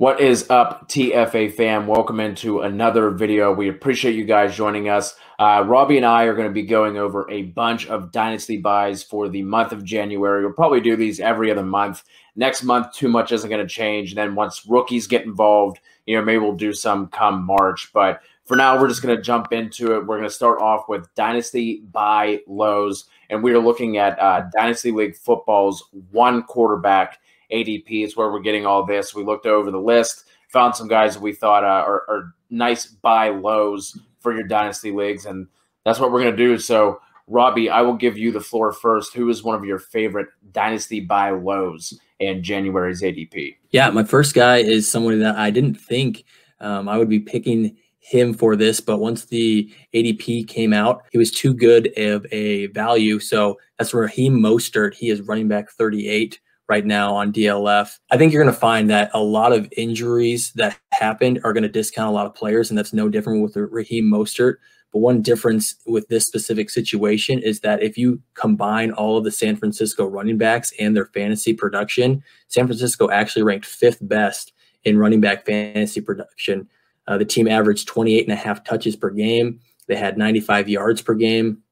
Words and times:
What 0.00 0.20
is 0.20 0.48
up, 0.48 0.88
TFA 0.88 1.52
fam? 1.54 1.88
Welcome 1.88 2.20
into 2.20 2.60
another 2.60 3.10
video. 3.10 3.52
We 3.52 3.68
appreciate 3.68 4.14
you 4.14 4.24
guys 4.24 4.54
joining 4.54 4.88
us. 4.88 5.16
Uh, 5.40 5.64
Robby 5.66 5.96
and 5.96 6.06
I 6.06 6.22
are 6.26 6.36
going 6.36 6.46
to 6.46 6.54
be 6.54 6.62
going 6.62 6.96
over 6.96 7.28
a 7.28 7.42
bunch 7.42 7.88
of 7.88 8.12
dynasty 8.12 8.58
buys 8.58 9.02
for 9.02 9.28
the 9.28 9.42
month 9.42 9.72
of 9.72 9.82
January. 9.82 10.44
We'll 10.44 10.54
probably 10.54 10.80
do 10.80 10.94
these 10.94 11.18
every 11.18 11.50
other 11.50 11.64
month. 11.64 12.04
Next 12.36 12.62
month, 12.62 12.92
too 12.92 13.08
much 13.08 13.32
isn't 13.32 13.50
going 13.50 13.60
to 13.60 13.66
change. 13.66 14.12
And 14.12 14.18
Then 14.18 14.36
once 14.36 14.64
rookies 14.68 15.08
get 15.08 15.24
involved, 15.24 15.80
you 16.06 16.14
know, 16.14 16.22
maybe 16.22 16.38
we'll 16.38 16.52
do 16.52 16.72
some 16.72 17.08
come 17.08 17.44
March. 17.44 17.90
But 17.92 18.20
for 18.44 18.56
now, 18.56 18.80
we're 18.80 18.86
just 18.86 19.02
going 19.02 19.16
to 19.16 19.20
jump 19.20 19.52
into 19.52 19.96
it. 19.96 20.06
We're 20.06 20.18
going 20.18 20.28
to 20.28 20.30
start 20.30 20.60
off 20.60 20.88
with 20.88 21.12
dynasty 21.16 21.82
buy 21.90 22.42
lows, 22.46 23.06
and 23.30 23.42
we 23.42 23.50
are 23.50 23.58
looking 23.58 23.96
at 23.96 24.16
uh, 24.20 24.44
Dynasty 24.56 24.92
League 24.92 25.16
Football's 25.16 25.88
one 26.12 26.44
quarterback 26.44 27.18
ADP 27.52 28.04
is 28.04 28.16
where 28.16 28.30
we're 28.30 28.40
getting 28.40 28.66
all 28.66 28.84
this. 28.84 29.14
We 29.14 29.24
looked 29.24 29.46
over 29.46 29.70
the 29.70 29.80
list, 29.80 30.24
found 30.48 30.74
some 30.74 30.88
guys 30.88 31.14
that 31.14 31.22
we 31.22 31.32
thought 31.32 31.64
uh, 31.64 31.84
are, 31.86 32.04
are 32.08 32.34
nice 32.50 32.86
buy 32.86 33.30
lows 33.30 33.98
for 34.20 34.34
your 34.34 34.46
dynasty 34.46 34.90
leagues, 34.90 35.26
and 35.26 35.46
that's 35.84 35.98
what 35.98 36.10
we're 36.12 36.22
going 36.22 36.36
to 36.36 36.44
do. 36.44 36.58
So, 36.58 37.00
Robby, 37.26 37.70
I 37.70 37.82
will 37.82 37.96
give 37.96 38.16
you 38.16 38.32
the 38.32 38.40
floor 38.40 38.72
first. 38.72 39.14
Who 39.14 39.28
is 39.28 39.42
one 39.42 39.54
of 39.54 39.64
your 39.64 39.78
favorite 39.78 40.28
dynasty 40.52 41.00
buy 41.00 41.30
lows 41.30 41.98
in 42.18 42.42
January's 42.42 43.02
ADP? 43.02 43.56
Yeah, 43.70 43.90
my 43.90 44.04
first 44.04 44.34
guy 44.34 44.58
is 44.58 44.90
someone 44.90 45.18
that 45.20 45.36
I 45.36 45.50
didn't 45.50 45.74
think 45.74 46.24
um, 46.60 46.88
I 46.88 46.98
would 46.98 47.08
be 47.08 47.20
picking 47.20 47.76
him 48.00 48.32
for 48.32 48.56
this, 48.56 48.80
but 48.80 48.98
once 48.98 49.26
the 49.26 49.70
ADP 49.94 50.48
came 50.48 50.72
out, 50.72 51.04
he 51.12 51.18
was 51.18 51.30
too 51.30 51.52
good 51.52 51.92
of 51.98 52.26
a 52.32 52.66
value. 52.68 53.18
So 53.20 53.58
that's 53.76 53.92
Raheem 53.92 54.38
Mostert. 54.38 54.94
He 54.94 55.10
is 55.10 55.20
running 55.22 55.46
back 55.46 55.70
38 55.70 56.40
right 56.68 56.84
now 56.84 57.14
on 57.14 57.32
DLF. 57.32 57.98
I 58.10 58.18
think 58.18 58.32
you're 58.32 58.42
going 58.42 58.54
to 58.54 58.60
find 58.60 58.90
that 58.90 59.10
a 59.14 59.22
lot 59.22 59.52
of 59.52 59.68
injuries 59.76 60.52
that 60.52 60.78
happened 60.92 61.40
are 61.44 61.52
going 61.52 61.62
to 61.62 61.68
discount 61.68 62.08
a 62.08 62.12
lot 62.12 62.26
of 62.26 62.34
players, 62.34 62.70
and 62.70 62.78
that's 62.78 62.92
no 62.92 63.08
different 63.08 63.42
with 63.42 63.56
Raheem 63.56 64.04
Mostert. 64.04 64.56
But 64.92 65.00
one 65.00 65.20
difference 65.20 65.74
with 65.86 66.08
this 66.08 66.26
specific 66.26 66.70
situation 66.70 67.40
is 67.40 67.60
that 67.60 67.82
if 67.82 67.98
you 67.98 68.22
combine 68.34 68.90
all 68.92 69.18
of 69.18 69.24
the 69.24 69.30
San 69.30 69.56
Francisco 69.56 70.06
running 70.06 70.38
backs 70.38 70.72
and 70.78 70.96
their 70.96 71.06
fantasy 71.06 71.52
production, 71.52 72.22
San 72.48 72.66
Francisco 72.66 73.10
actually 73.10 73.42
ranked 73.42 73.66
fifth 73.66 73.98
best 74.00 74.52
in 74.84 74.98
running 74.98 75.20
back 75.20 75.44
fantasy 75.44 76.00
production. 76.00 76.68
Uh, 77.06 77.18
the 77.18 77.24
team 77.24 77.48
averaged 77.48 77.88
28 77.88 78.24
and 78.24 78.32
a 78.32 78.36
half 78.36 78.64
touches 78.64 78.96
per 78.96 79.10
game. 79.10 79.60
They 79.88 79.96
had 79.96 80.18
95 80.18 80.68
yards 80.68 81.02
per 81.02 81.14
game. 81.14 81.62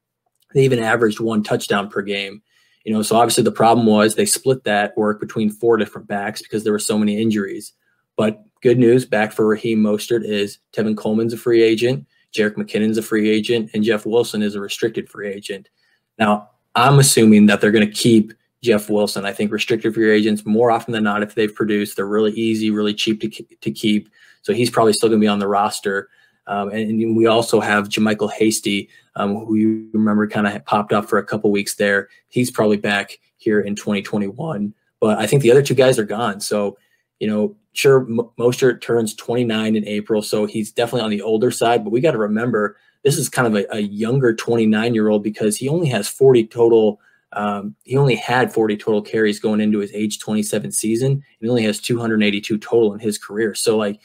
They 0.54 0.64
even 0.64 0.78
averaged 0.78 1.20
one 1.20 1.42
touchdown 1.42 1.88
per 1.88 2.02
game. 2.02 2.42
You 2.86 2.92
know, 2.92 3.02
so 3.02 3.16
obviously 3.16 3.42
the 3.42 3.50
problem 3.50 3.84
was 3.84 4.14
they 4.14 4.26
split 4.26 4.62
that 4.62 4.96
work 4.96 5.18
between 5.18 5.50
four 5.50 5.76
different 5.76 6.06
backs 6.06 6.40
because 6.40 6.62
there 6.62 6.72
were 6.72 6.78
so 6.78 6.96
many 6.96 7.20
injuries. 7.20 7.72
But 8.14 8.44
good 8.62 8.78
news 8.78 9.04
back 9.04 9.32
for 9.32 9.44
Raheem 9.44 9.80
Mostert 9.80 10.24
is 10.24 10.58
Tevin 10.72 10.96
Coleman's 10.96 11.32
a 11.32 11.36
free 11.36 11.64
agent, 11.64 12.06
Jerick 12.32 12.54
McKinnon's 12.54 12.96
a 12.96 13.02
free 13.02 13.28
agent, 13.28 13.70
and 13.74 13.82
Jeff 13.82 14.06
Wilson 14.06 14.40
is 14.40 14.54
a 14.54 14.60
restricted 14.60 15.08
free 15.08 15.28
agent. 15.28 15.68
Now, 16.16 16.50
I'm 16.76 17.00
assuming 17.00 17.46
that 17.46 17.60
they're 17.60 17.72
going 17.72 17.88
to 17.88 17.92
keep 17.92 18.32
Jeff 18.62 18.88
Wilson. 18.88 19.24
I 19.24 19.32
think 19.32 19.50
restricted 19.50 19.92
free 19.92 20.12
agents, 20.12 20.46
more 20.46 20.70
often 20.70 20.92
than 20.92 21.02
not, 21.02 21.24
if 21.24 21.34
they've 21.34 21.52
produced, 21.52 21.96
they're 21.96 22.06
really 22.06 22.34
easy, 22.34 22.70
really 22.70 22.94
cheap 22.94 23.20
to, 23.20 23.28
to 23.28 23.70
keep. 23.72 24.08
So 24.42 24.52
he's 24.52 24.70
probably 24.70 24.92
still 24.92 25.08
going 25.08 25.20
to 25.20 25.24
be 25.24 25.28
on 25.28 25.40
the 25.40 25.48
roster. 25.48 26.08
Um, 26.46 26.68
and, 26.70 27.02
and, 27.02 27.16
we 27.16 27.26
also 27.26 27.60
have 27.60 27.88
JaMycal 27.88 28.32
Hasty, 28.32 28.88
um, 29.16 29.34
who 29.34 29.56
you 29.56 29.88
remember 29.92 30.28
kind 30.28 30.46
of 30.46 30.64
popped 30.64 30.92
up 30.92 31.08
for 31.08 31.18
a 31.18 31.24
couple 31.24 31.50
weeks 31.50 31.74
there. 31.74 32.08
He's 32.28 32.50
probably 32.50 32.76
back 32.76 33.18
here 33.36 33.60
in 33.60 33.74
2021. 33.74 34.72
But 35.00 35.18
I 35.18 35.26
think 35.26 35.42
the 35.42 35.50
other 35.50 35.62
two 35.62 35.74
guys 35.74 35.98
are 35.98 36.04
gone. 36.04 36.40
So, 36.40 36.78
you 37.18 37.28
know, 37.28 37.56
sure, 37.72 38.06
Mostert 38.38 38.80
turns 38.80 39.14
29 39.14 39.76
in 39.76 39.86
April. 39.86 40.22
So 40.22 40.46
he's 40.46 40.72
definitely 40.72 41.02
on 41.02 41.10
the 41.10 41.22
older 41.22 41.50
side. 41.50 41.84
But 41.84 41.90
we 41.90 42.00
got 42.00 42.12
to 42.12 42.18
remember 42.18 42.76
this 43.02 43.18
is 43.18 43.28
kind 43.28 43.46
of 43.46 43.54
a, 43.54 43.76
a 43.76 43.80
younger 43.80 44.34
29 44.34 44.94
year 44.94 45.08
old 45.08 45.22
because 45.22 45.56
he 45.56 45.68
only 45.68 45.88
has 45.88 46.08
40 46.08 46.46
total. 46.46 47.00
Um, 47.32 47.74
he 47.84 47.96
only 47.96 48.16
had 48.16 48.52
40 48.52 48.76
total 48.76 49.02
carries 49.02 49.38
going 49.38 49.60
into 49.60 49.78
his 49.78 49.92
age 49.92 50.18
27 50.18 50.72
season. 50.72 51.12
And 51.12 51.22
he 51.40 51.48
only 51.48 51.64
has 51.64 51.80
282 51.80 52.58
total 52.58 52.94
in 52.94 53.00
his 53.00 53.18
career. 53.18 53.54
So, 53.54 53.76
like, 53.76 54.00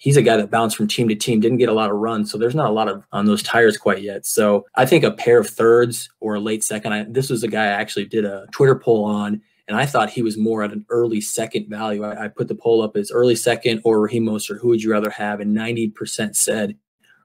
he's 0.00 0.16
a 0.16 0.22
guy 0.22 0.36
that 0.38 0.50
bounced 0.50 0.76
from 0.78 0.88
team 0.88 1.08
to 1.08 1.14
team, 1.14 1.40
didn't 1.40 1.58
get 1.58 1.68
a 1.68 1.74
lot 1.74 1.90
of 1.90 1.96
runs. 1.96 2.32
So 2.32 2.38
there's 2.38 2.54
not 2.54 2.70
a 2.70 2.72
lot 2.72 2.88
of 2.88 3.04
on 3.12 3.26
those 3.26 3.42
tires 3.42 3.76
quite 3.76 4.02
yet. 4.02 4.24
So 4.24 4.66
I 4.74 4.86
think 4.86 5.04
a 5.04 5.10
pair 5.10 5.38
of 5.38 5.48
thirds 5.48 6.08
or 6.20 6.34
a 6.34 6.40
late 6.40 6.64
second. 6.64 6.92
I, 6.94 7.04
this 7.06 7.28
was 7.28 7.42
a 7.42 7.48
guy 7.48 7.64
I 7.64 7.80
actually 7.80 8.06
did 8.06 8.24
a 8.24 8.46
Twitter 8.50 8.74
poll 8.74 9.04
on, 9.04 9.42
and 9.68 9.76
I 9.76 9.84
thought 9.84 10.08
he 10.08 10.22
was 10.22 10.38
more 10.38 10.62
at 10.62 10.72
an 10.72 10.86
early 10.88 11.20
second 11.20 11.68
value. 11.68 12.02
I, 12.02 12.24
I 12.24 12.28
put 12.28 12.48
the 12.48 12.54
poll 12.54 12.82
up 12.82 12.96
as 12.96 13.10
early 13.10 13.36
second 13.36 13.82
or 13.84 14.00
Raheem 14.00 14.24
Mostert. 14.24 14.58
Who 14.58 14.68
would 14.68 14.82
you 14.82 14.90
rather 14.90 15.10
have? 15.10 15.38
And 15.38 15.54
90% 15.54 16.34
said 16.34 16.76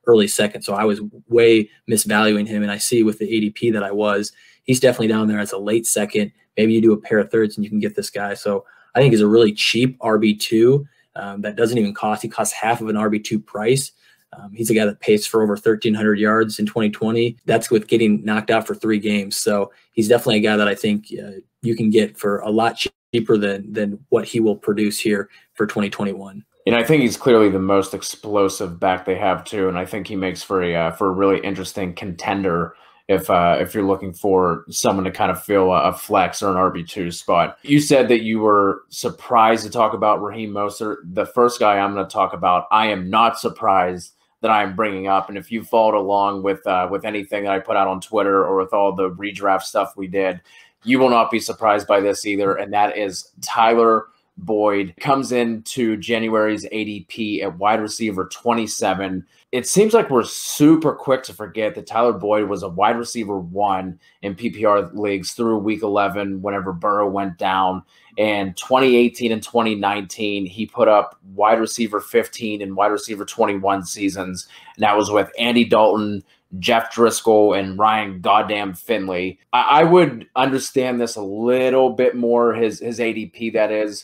early 0.05 0.27
second. 0.27 0.61
So 0.61 0.73
I 0.73 0.83
was 0.83 1.01
way 1.27 1.69
misvaluing 1.89 2.47
him. 2.47 2.61
And 2.61 2.71
I 2.71 2.77
see 2.77 3.03
with 3.03 3.19
the 3.19 3.25
ADP 3.25 3.73
that 3.73 3.83
I 3.83 3.91
was, 3.91 4.31
he's 4.63 4.79
definitely 4.79 5.07
down 5.07 5.27
there 5.27 5.39
as 5.39 5.51
a 5.51 5.57
late 5.57 5.87
second. 5.87 6.31
Maybe 6.57 6.73
you 6.73 6.81
do 6.81 6.93
a 6.93 7.01
pair 7.01 7.19
of 7.19 7.31
thirds 7.31 7.55
and 7.55 7.63
you 7.63 7.69
can 7.69 7.79
get 7.79 7.95
this 7.95 8.09
guy. 8.09 8.33
So 8.33 8.65
I 8.93 8.99
think 8.99 9.11
he's 9.11 9.21
a 9.21 9.27
really 9.27 9.53
cheap 9.53 9.97
RB2 9.99 10.85
um, 11.15 11.41
that 11.41 11.55
doesn't 11.55 11.77
even 11.77 11.93
cost. 11.93 12.21
He 12.21 12.27
costs 12.27 12.53
half 12.53 12.81
of 12.81 12.89
an 12.89 12.95
RB2 12.95 13.45
price. 13.45 13.91
Um, 14.33 14.51
he's 14.53 14.69
a 14.69 14.73
guy 14.73 14.85
that 14.85 14.99
paced 14.99 15.29
for 15.29 15.41
over 15.41 15.53
1,300 15.53 16.19
yards 16.19 16.59
in 16.59 16.65
2020. 16.65 17.37
That's 17.45 17.71
with 17.71 17.87
getting 17.87 18.23
knocked 18.25 18.51
out 18.51 18.67
for 18.67 18.75
three 18.75 18.99
games. 18.99 19.37
So 19.37 19.71
he's 19.93 20.09
definitely 20.09 20.37
a 20.37 20.41
guy 20.41 20.57
that 20.57 20.67
I 20.67 20.75
think 20.75 21.07
uh, 21.11 21.39
you 21.61 21.75
can 21.75 21.89
get 21.89 22.17
for 22.17 22.39
a 22.39 22.49
lot 22.49 22.77
cheaper 23.13 23.37
than 23.37 23.71
than 23.71 24.03
what 24.09 24.25
he 24.25 24.39
will 24.39 24.55
produce 24.55 24.99
here 24.99 25.29
for 25.53 25.65
2021. 25.65 26.43
And 26.67 26.75
I 26.75 26.83
think 26.83 27.03
he's 27.03 27.17
clearly 27.17 27.49
the 27.49 27.59
most 27.59 27.93
explosive 27.93 28.79
back 28.79 29.05
they 29.05 29.15
have 29.15 29.45
too, 29.45 29.69
and 29.69 29.77
I 29.77 29.85
think 29.85 30.07
he 30.07 30.15
makes 30.15 30.41
for 30.41 30.63
a 30.63 30.75
uh, 30.75 30.91
for 30.91 31.07
a 31.07 31.11
really 31.11 31.39
interesting 31.41 31.93
contender 31.93 32.75
if 33.07 33.29
uh, 33.29 33.57
if 33.59 33.73
you're 33.73 33.85
looking 33.85 34.13
for 34.13 34.65
someone 34.69 35.05
to 35.05 35.11
kind 35.11 35.31
of 35.31 35.43
fill 35.43 35.71
a, 35.71 35.89
a 35.89 35.93
flex 35.93 36.41
or 36.41 36.49
an 36.49 36.57
RB 36.57 36.87
two 36.87 37.11
spot. 37.11 37.57
You 37.61 37.79
said 37.79 38.07
that 38.09 38.23
you 38.23 38.39
were 38.39 38.83
surprised 38.89 39.63
to 39.65 39.69
talk 39.69 39.93
about 39.93 40.21
Raheem 40.21 40.51
Mostert. 40.51 40.97
The 41.03 41.25
first 41.25 41.59
guy 41.59 41.77
I'm 41.77 41.93
going 41.93 42.05
to 42.05 42.11
talk 42.11 42.33
about, 42.33 42.65
I 42.71 42.87
am 42.87 43.09
not 43.09 43.39
surprised 43.39 44.13
that 44.41 44.51
I'm 44.51 44.75
bringing 44.75 45.07
up. 45.07 45.29
And 45.29 45.37
if 45.37 45.51
you 45.51 45.63
followed 45.63 45.97
along 45.97 46.43
with 46.43 46.65
uh, 46.65 46.87
with 46.89 47.05
anything 47.05 47.43
that 47.43 47.53
I 47.53 47.59
put 47.59 47.77
out 47.77 47.87
on 47.87 48.01
Twitter 48.01 48.43
or 48.43 48.57
with 48.57 48.73
all 48.73 48.95
the 48.95 49.11
redraft 49.11 49.63
stuff 49.63 49.93
we 49.95 50.07
did, 50.07 50.41
you 50.83 50.99
will 50.99 51.09
not 51.09 51.29
be 51.29 51.39
surprised 51.39 51.87
by 51.87 51.99
this 51.99 52.25
either. 52.25 52.55
And 52.55 52.73
that 52.73 52.97
is 52.97 53.31
Tyler. 53.41 54.07
Boyd 54.37 54.93
comes 54.99 55.31
into 55.31 55.97
January's 55.97 56.65
ADP 56.65 57.43
at 57.43 57.57
wide 57.57 57.81
receiver 57.81 58.27
27 58.27 59.25
it 59.55 59.65
seems 59.65 59.93
like 59.93 60.09
we're 60.09 60.23
super 60.23 60.93
quick 60.93 61.23
to 61.23 61.33
forget 61.33 61.75
that 61.75 61.87
Tyler 61.87 62.11
Boyd 62.11 62.49
was 62.49 62.61
a 62.61 62.67
wide 62.67 62.97
receiver 62.97 63.39
one 63.39 63.97
in 64.21 64.35
PPR 64.35 64.93
leagues 64.93 65.31
through 65.31 65.59
week 65.59 65.81
11 65.81 66.41
whenever 66.41 66.73
Burrow 66.73 67.09
went 67.09 67.37
down. 67.37 67.81
And 68.17 68.57
2018 68.57 69.31
and 69.31 69.41
2019, 69.41 70.45
he 70.45 70.65
put 70.65 70.89
up 70.89 71.17
wide 71.33 71.61
receiver 71.61 72.01
15 72.01 72.61
and 72.61 72.75
wide 72.75 72.91
receiver 72.91 73.23
21 73.23 73.85
seasons. 73.85 74.45
And 74.75 74.83
that 74.83 74.97
was 74.97 75.09
with 75.09 75.31
Andy 75.39 75.63
Dalton, 75.63 76.25
Jeff 76.59 76.93
Driskel, 76.93 77.57
and 77.57 77.79
Ryan 77.79 78.19
Goddamn 78.19 78.73
Finley. 78.73 79.39
I, 79.53 79.61
I 79.61 79.83
would 79.85 80.27
understand 80.35 80.99
this 80.99 81.15
a 81.15 81.23
little 81.23 81.91
bit 81.91 82.17
more, 82.17 82.53
his, 82.53 82.81
his 82.81 82.99
ADP, 82.99 83.53
that 83.53 83.71
is 83.71 84.03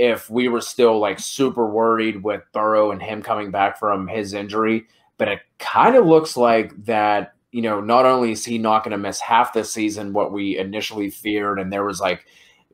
if 0.00 0.30
we 0.30 0.48
were 0.48 0.62
still 0.62 0.98
like 0.98 1.20
super 1.20 1.66
worried 1.66 2.24
with 2.24 2.40
Burrow 2.54 2.90
and 2.90 3.02
him 3.02 3.20
coming 3.20 3.50
back 3.50 3.78
from 3.78 4.08
his 4.08 4.32
injury. 4.32 4.86
But 5.18 5.28
it 5.28 5.40
kind 5.58 5.94
of 5.94 6.06
looks 6.06 6.38
like 6.38 6.86
that, 6.86 7.34
you 7.52 7.60
know, 7.60 7.82
not 7.82 8.06
only 8.06 8.32
is 8.32 8.42
he 8.42 8.56
not 8.56 8.82
going 8.82 8.92
to 8.92 8.98
miss 8.98 9.20
half 9.20 9.52
the 9.52 9.62
season, 9.62 10.14
what 10.14 10.32
we 10.32 10.56
initially 10.56 11.10
feared, 11.10 11.60
and 11.60 11.70
there 11.70 11.84
was 11.84 12.00
like, 12.00 12.24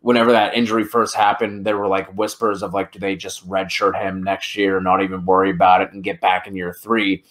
whenever 0.03 0.31
that 0.31 0.55
injury 0.55 0.85
first 0.85 1.17
happened, 1.17 1.67
there 1.67 1.77
were 1.77 1.89
like 1.89 2.17
whispers 2.17 2.63
of 2.63 2.73
like, 2.73 2.93
do 2.93 3.01
they 3.01 3.17
just 3.17 3.45
redshirt 3.49 4.01
him 4.01 4.23
next 4.23 4.55
year, 4.55 4.81
not 4.81 5.03
even 5.03 5.27
worry 5.27 5.51
about 5.51 5.83
it 5.83 5.93
and 5.93 6.05
get 6.05 6.21
back 6.21 6.47
in 6.47 6.55
year 6.55 6.73
three? 6.73 7.25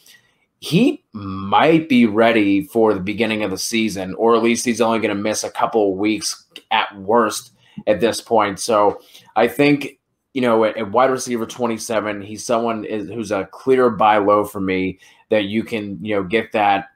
He 0.60 1.06
might 1.14 1.88
be 1.88 2.06
ready 2.06 2.64
for 2.64 2.94
the 2.94 3.00
beginning 3.00 3.46
of 3.46 3.52
the 3.52 3.58
season, 3.58 4.14
or 4.16 4.36
at 4.36 4.44
least 4.44 4.66
he's 4.66 4.82
only 4.82 5.00
going 5.00 5.16
to 5.16 5.24
miss 5.24 5.46
a 5.46 5.52
couple 5.52 5.90
of 5.90 5.98
weeks 5.98 6.44
at 6.72 6.94
worst 6.98 7.54
at 7.88 8.00
this 8.00 8.22
point. 8.22 8.60
So 8.60 9.02
I 9.36 9.48
think 9.48 10.00
you 10.34 10.42
know 10.42 10.64
at, 10.66 10.92
wide 10.92 11.12
receiver 11.12 11.46
27, 11.46 12.22
he's 12.22 12.46
someone 12.46 12.86
is, 12.86 13.08
who's 13.08 13.32
a 13.32 13.46
clear 13.46 13.90
buy 13.90 14.18
low 14.18 14.44
for 14.44 14.60
me 14.60 15.00
that 15.30 15.46
you 15.46 15.64
can 15.64 16.04
you 16.04 16.16
know 16.16 16.24
get 16.24 16.52
that 16.54 16.90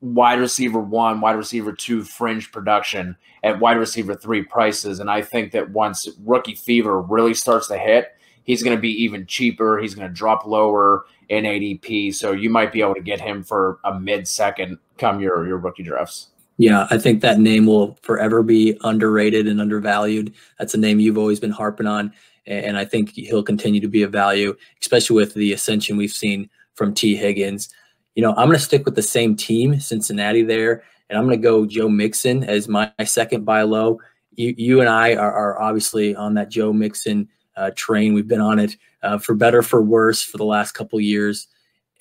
wide 0.00 0.40
receiver 0.40 0.80
one, 0.80 1.20
wide 1.20 1.36
receiver 1.36 1.72
two 1.72 2.02
fringe 2.02 2.50
production 2.52 3.16
at 3.44 3.60
wide 3.60 3.76
receiver 3.76 4.14
three 4.14 4.42
prices. 4.42 5.00
And 5.00 5.10
I 5.10 5.22
think 5.22 5.52
that 5.52 5.70
once 5.70 6.08
rookie 6.24 6.54
fever 6.54 7.00
really 7.00 7.34
starts 7.34 7.68
to 7.68 7.78
hit, 7.78 8.08
he's 8.44 8.62
going 8.62 8.76
to 8.76 8.80
be 8.80 9.02
even 9.02 9.26
cheaper. 9.26 9.78
He's 9.78 9.94
going 9.94 10.08
to 10.08 10.14
drop 10.14 10.46
lower 10.46 11.04
in 11.28 11.44
ADP. 11.44 12.14
So 12.14 12.32
you 12.32 12.50
might 12.50 12.72
be 12.72 12.80
able 12.80 12.94
to 12.94 13.02
get 13.02 13.20
him 13.20 13.42
for 13.42 13.78
a 13.84 13.98
mid 13.98 14.26
second 14.26 14.78
come 14.98 15.20
your, 15.20 15.46
your 15.46 15.58
rookie 15.58 15.82
drafts. 15.82 16.29
Yeah, 16.60 16.86
I 16.90 16.98
think 16.98 17.22
that 17.22 17.40
name 17.40 17.64
will 17.64 17.98
forever 18.02 18.42
be 18.42 18.78
underrated 18.82 19.48
and 19.48 19.62
undervalued. 19.62 20.34
That's 20.58 20.74
a 20.74 20.76
name 20.76 21.00
you've 21.00 21.16
always 21.16 21.40
been 21.40 21.50
harping 21.50 21.86
on. 21.86 22.12
And 22.46 22.76
I 22.76 22.84
think 22.84 23.12
he'll 23.12 23.42
continue 23.42 23.80
to 23.80 23.88
be 23.88 24.02
a 24.02 24.08
value, 24.08 24.54
especially 24.82 25.16
with 25.16 25.32
the 25.32 25.54
ascension 25.54 25.96
we've 25.96 26.12
seen 26.12 26.50
from 26.74 26.92
Tee 26.92 27.16
Higgins. 27.16 27.70
You 28.14 28.22
know, 28.22 28.32
I'm 28.32 28.46
going 28.46 28.58
to 28.58 28.62
stick 28.62 28.84
with 28.84 28.94
the 28.94 29.00
same 29.00 29.36
team, 29.36 29.80
Cincinnati, 29.80 30.42
there, 30.42 30.84
and 31.08 31.18
I'm 31.18 31.24
going 31.24 31.40
to 31.40 31.42
go 31.42 31.64
Joe 31.64 31.88
Mixon 31.88 32.44
as 32.44 32.68
my 32.68 32.92
second 33.06 33.46
buy 33.46 33.62
low. 33.62 33.98
You, 34.34 34.54
you 34.58 34.80
and 34.80 34.88
I 34.90 35.14
are, 35.14 35.32
are 35.32 35.58
obviously 35.58 36.14
on 36.14 36.34
that 36.34 36.50
Joe 36.50 36.74
Mixon 36.74 37.26
uh, 37.56 37.70
train. 37.74 38.12
We've 38.12 38.28
been 38.28 38.42
on 38.42 38.58
it 38.58 38.76
uh, 39.02 39.16
for 39.16 39.34
better, 39.34 39.62
for 39.62 39.80
worse, 39.80 40.22
for 40.22 40.36
the 40.36 40.44
last 40.44 40.72
couple 40.72 41.00
years. 41.00 41.48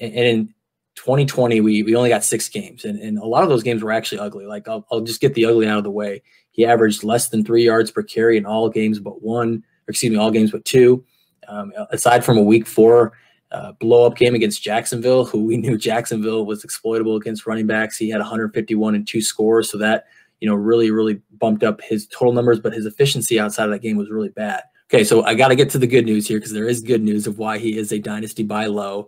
And, 0.02 0.14
and 0.14 0.54
2020, 1.00 1.62
we, 1.62 1.82
we 1.82 1.96
only 1.96 2.10
got 2.10 2.26
six 2.26 2.50
games, 2.50 2.84
and, 2.84 3.00
and 3.00 3.18
a 3.18 3.26
lot 3.26 3.44
of 3.44 3.50
those 3.50 3.64
games 3.64 3.82
were 3.82 3.92
actually 3.92 4.20
ugly. 4.20 4.46
Like, 4.46 4.68
I'll, 4.68 4.86
I'll 4.92 5.00
just 5.00 5.22
get 5.22 5.34
the 5.34 5.46
ugly 5.46 5.66
out 5.66 5.78
of 5.78 5.86
the 5.86 5.92
way. 5.92 6.22
He 6.52 6.66
averaged 6.66 7.06
less 7.06 7.30
than 7.30 7.46
three 7.46 7.64
yards 7.64 7.90
per 7.90 8.04
carry 8.04 8.36
in 8.36 8.46
all 8.46 8.70
games 8.70 9.00
but 9.00 9.22
one, 9.22 9.64
or 9.88 9.92
excuse 9.92 10.12
me, 10.12 10.18
all 10.18 10.30
games 10.30 10.52
but 10.52 10.66
two. 10.66 11.06
Um, 11.48 11.72
aside 11.92 12.26
from 12.26 12.38
a 12.38 12.44
week 12.44 12.68
four 12.68 13.14
uh, 13.52 13.72
blow 13.80 14.06
up 14.06 14.18
game 14.18 14.36
against 14.36 14.62
Jacksonville, 14.62 15.24
who 15.24 15.46
we 15.46 15.56
knew 15.58 15.78
Jacksonville 15.78 16.46
was 16.46 16.66
exploitable 16.66 17.16
against 17.16 17.48
running 17.48 17.66
backs, 17.66 17.96
he 17.96 18.10
had 18.10 18.20
151 18.20 18.94
and 18.94 19.08
two 19.08 19.22
scores. 19.22 19.72
So 19.72 19.78
that, 19.78 20.04
you 20.42 20.50
know, 20.50 20.56
really, 20.56 20.92
really 20.92 21.22
bumped 21.38 21.64
up 21.64 21.80
his 21.82 22.08
total 22.08 22.34
numbers, 22.34 22.60
but 22.60 22.74
his 22.74 22.86
efficiency 22.86 23.40
outside 23.40 23.64
of 23.64 23.72
that 23.72 23.82
game 23.82 23.96
was 23.96 24.10
really 24.10 24.30
bad. 24.30 24.64
Okay, 24.92 25.06
so 25.06 25.24
I 25.24 25.34
got 25.34 25.48
to 25.48 25.56
get 25.56 25.70
to 25.70 25.78
the 25.78 25.88
good 25.88 26.04
news 26.04 26.28
here 26.28 26.40
because 26.40 26.52
there 26.52 26.68
is 26.68 26.82
good 26.82 27.04
news 27.04 27.26
of 27.26 27.38
why 27.38 27.58
he 27.58 27.78
is 27.78 27.94
a 27.94 28.00
dynasty 28.00 28.44
buy 28.44 28.66
low. 28.66 29.08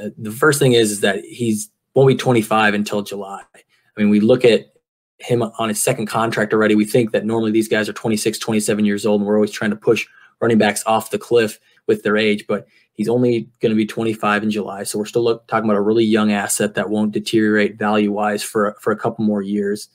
Uh, 0.00 0.10
the 0.18 0.32
first 0.32 0.58
thing 0.58 0.72
is, 0.72 0.90
is 0.90 1.00
that 1.00 1.24
he's 1.24 1.70
won't 1.94 2.08
be 2.08 2.14
25 2.14 2.74
until 2.74 3.02
July. 3.02 3.42
I 3.54 4.00
mean, 4.00 4.08
we 4.08 4.20
look 4.20 4.44
at 4.44 4.72
him 5.18 5.42
on 5.42 5.68
his 5.68 5.82
second 5.82 6.06
contract 6.06 6.52
already. 6.52 6.74
We 6.74 6.84
think 6.84 7.12
that 7.12 7.24
normally 7.24 7.50
these 7.50 7.68
guys 7.68 7.88
are 7.88 7.92
26, 7.92 8.38
27 8.38 8.84
years 8.84 9.04
old, 9.06 9.20
and 9.20 9.28
we're 9.28 9.36
always 9.36 9.50
trying 9.50 9.70
to 9.70 9.76
push 9.76 10.06
running 10.40 10.58
backs 10.58 10.82
off 10.86 11.10
the 11.10 11.18
cliff 11.18 11.58
with 11.86 12.02
their 12.02 12.16
age. 12.16 12.46
But 12.46 12.66
he's 12.94 13.08
only 13.08 13.48
going 13.60 13.70
to 13.70 13.76
be 13.76 13.86
25 13.86 14.42
in 14.42 14.50
July, 14.50 14.84
so 14.84 14.98
we're 14.98 15.06
still 15.06 15.22
look, 15.22 15.46
talking 15.46 15.68
about 15.68 15.78
a 15.78 15.82
really 15.82 16.04
young 16.04 16.32
asset 16.32 16.74
that 16.74 16.90
won't 16.90 17.12
deteriorate 17.12 17.78
value 17.78 18.12
wise 18.12 18.42
for 18.42 18.76
for 18.80 18.92
a 18.92 18.98
couple 18.98 19.24
more 19.24 19.42
years. 19.42 19.88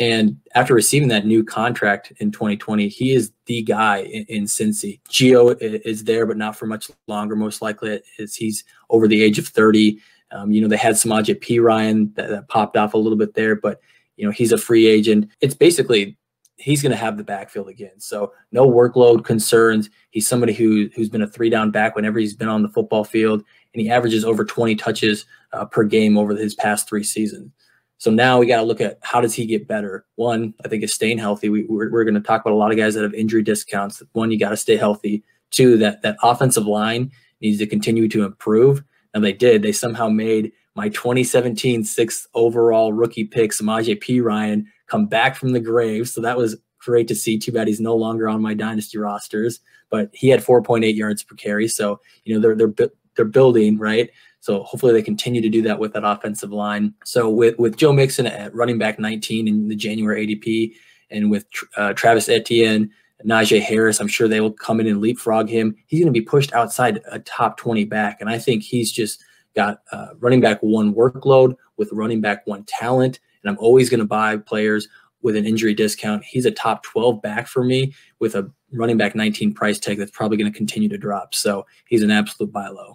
And 0.00 0.38
after 0.54 0.72
receiving 0.72 1.08
that 1.08 1.26
new 1.26 1.44
contract 1.44 2.10
in 2.20 2.32
2020, 2.32 2.88
he 2.88 3.12
is 3.12 3.32
the 3.44 3.62
guy 3.62 3.98
in, 3.98 4.24
in 4.28 4.44
Cincy. 4.44 4.98
Gio 5.10 5.56
is 5.60 6.04
there, 6.04 6.24
but 6.24 6.38
not 6.38 6.56
for 6.56 6.66
much 6.66 6.90
longer. 7.06 7.36
Most 7.36 7.60
likely, 7.60 8.00
is 8.18 8.34
he's 8.34 8.64
over 8.88 9.06
the 9.06 9.22
age 9.22 9.38
of 9.38 9.46
30. 9.46 10.00
Um, 10.32 10.52
you 10.52 10.62
know, 10.62 10.68
they 10.68 10.78
had 10.78 10.94
Samaje 10.94 11.38
Perine 11.38 12.14
that, 12.14 12.30
that 12.30 12.48
popped 12.48 12.78
off 12.78 12.94
a 12.94 12.98
little 12.98 13.18
bit 13.18 13.34
there, 13.34 13.54
but 13.54 13.80
you 14.16 14.24
know 14.24 14.32
he's 14.32 14.52
a 14.52 14.58
free 14.58 14.86
agent. 14.86 15.28
It's 15.40 15.54
basically 15.54 16.16
he's 16.56 16.82
going 16.82 16.92
to 16.92 16.96
have 16.96 17.16
the 17.16 17.24
backfield 17.24 17.68
again. 17.68 17.98
So 17.98 18.32
no 18.52 18.70
workload 18.70 19.24
concerns. 19.24 19.90
He's 20.10 20.26
somebody 20.26 20.54
who 20.54 20.88
who's 20.94 21.10
been 21.10 21.22
a 21.22 21.26
three 21.26 21.50
down 21.50 21.70
back 21.70 21.94
whenever 21.94 22.18
he's 22.18 22.34
been 22.34 22.48
on 22.48 22.62
the 22.62 22.68
football 22.70 23.04
field, 23.04 23.44
and 23.74 23.82
he 23.82 23.90
averages 23.90 24.24
over 24.24 24.46
20 24.46 24.76
touches 24.76 25.26
uh, 25.52 25.66
per 25.66 25.84
game 25.84 26.16
over 26.16 26.34
his 26.34 26.54
past 26.54 26.88
three 26.88 27.04
seasons. 27.04 27.52
So 28.00 28.10
now 28.10 28.38
we 28.38 28.46
got 28.46 28.56
to 28.56 28.62
look 28.62 28.80
at 28.80 28.98
how 29.02 29.20
does 29.20 29.34
he 29.34 29.44
get 29.44 29.68
better. 29.68 30.06
One, 30.16 30.54
I 30.64 30.68
think 30.68 30.82
is 30.82 30.94
staying 30.94 31.18
healthy. 31.18 31.50
We, 31.50 31.64
we're, 31.64 31.92
we're 31.92 32.04
going 32.04 32.14
to 32.14 32.20
talk 32.20 32.40
about 32.40 32.54
a 32.54 32.56
lot 32.56 32.70
of 32.70 32.78
guys 32.78 32.94
that 32.94 33.02
have 33.02 33.12
injury 33.12 33.42
discounts. 33.42 34.02
One, 34.12 34.30
you 34.30 34.38
got 34.38 34.48
to 34.48 34.56
stay 34.56 34.78
healthy. 34.78 35.22
Two, 35.50 35.76
that 35.76 36.00
that 36.00 36.16
offensive 36.22 36.64
line 36.64 37.12
needs 37.42 37.58
to 37.58 37.66
continue 37.66 38.08
to 38.08 38.24
improve. 38.24 38.82
And 39.12 39.22
they 39.22 39.34
did. 39.34 39.60
They 39.60 39.72
somehow 39.72 40.08
made 40.08 40.50
my 40.74 40.88
2017 40.88 41.84
sixth 41.84 42.26
overall 42.32 42.94
rookie 42.94 43.24
pick, 43.24 43.50
Samaje 43.50 44.02
Perine, 44.02 44.64
come 44.86 45.06
back 45.06 45.36
from 45.36 45.52
the 45.52 45.60
grave. 45.60 46.08
So 46.08 46.22
that 46.22 46.38
was 46.38 46.56
great 46.78 47.06
to 47.08 47.14
see. 47.14 47.38
Too 47.38 47.52
bad 47.52 47.68
he's 47.68 47.80
no 47.80 47.94
longer 47.94 48.30
on 48.30 48.40
my 48.40 48.54
dynasty 48.54 48.96
rosters, 48.96 49.60
but 49.90 50.08
he 50.14 50.30
had 50.30 50.40
4.8 50.40 50.96
yards 50.96 51.22
per 51.22 51.34
carry. 51.34 51.68
So 51.68 52.00
you 52.24 52.34
know 52.34 52.40
they're 52.40 52.56
they're 52.56 52.88
they're 53.14 53.26
building 53.26 53.76
right. 53.76 54.08
So 54.40 54.62
hopefully 54.62 54.92
they 54.92 55.02
continue 55.02 55.40
to 55.42 55.48
do 55.48 55.62
that 55.62 55.78
with 55.78 55.92
that 55.92 56.04
offensive 56.04 56.50
line. 56.50 56.94
So 57.04 57.28
with 57.28 57.58
with 57.58 57.76
Joe 57.76 57.92
Mixon 57.92 58.26
at 58.26 58.54
running 58.54 58.78
back 58.78 58.98
19 58.98 59.46
in 59.46 59.68
the 59.68 59.76
January 59.76 60.26
ADP, 60.26 60.74
and 61.10 61.30
with 61.30 61.44
uh, 61.76 61.92
Travis 61.92 62.28
Etienne, 62.28 62.90
Najee 63.26 63.60
Harris, 63.60 64.00
I'm 64.00 64.08
sure 64.08 64.28
they 64.28 64.40
will 64.40 64.52
come 64.52 64.80
in 64.80 64.86
and 64.86 65.00
leapfrog 65.00 65.48
him. 65.48 65.76
He's 65.86 66.00
going 66.00 66.12
to 66.12 66.18
be 66.18 66.24
pushed 66.24 66.52
outside 66.52 67.00
a 67.10 67.18
top 67.20 67.58
20 67.58 67.84
back, 67.84 68.20
and 68.20 68.30
I 68.30 68.38
think 68.38 68.62
he's 68.62 68.90
just 68.90 69.22
got 69.54 69.82
uh, 69.92 70.08
running 70.20 70.40
back 70.40 70.60
one 70.60 70.94
workload 70.94 71.56
with 71.76 71.90
running 71.92 72.20
back 72.20 72.46
one 72.46 72.64
talent. 72.66 73.20
And 73.42 73.50
I'm 73.50 73.58
always 73.58 73.90
going 73.90 74.00
to 74.00 74.06
buy 74.06 74.36
players 74.36 74.88
with 75.22 75.36
an 75.36 75.44
injury 75.44 75.74
discount. 75.74 76.24
He's 76.24 76.46
a 76.46 76.50
top 76.50 76.82
12 76.82 77.20
back 77.20 77.46
for 77.46 77.64
me 77.64 77.94
with 78.20 78.34
a 78.34 78.50
running 78.72 78.96
back 78.96 79.14
19 79.14 79.52
price 79.52 79.78
tag 79.78 79.98
that's 79.98 80.10
probably 80.10 80.36
going 80.36 80.50
to 80.50 80.56
continue 80.56 80.88
to 80.88 80.98
drop. 80.98 81.34
So 81.34 81.66
he's 81.86 82.02
an 82.02 82.10
absolute 82.10 82.52
buy 82.52 82.68
low. 82.68 82.94